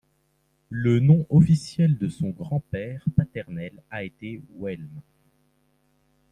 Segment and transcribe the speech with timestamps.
[0.71, 5.03] Le nom officiel de son grand-père paternel a été Welmes.